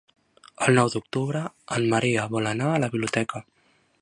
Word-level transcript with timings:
El 0.67 0.73
nou 0.79 0.89
d'octubre 0.93 1.43
en 1.77 1.87
Maria 1.95 2.27
vol 2.35 2.53
anar 2.53 2.71
a 2.79 2.83
la 2.87 2.93
biblioteca. 2.97 3.49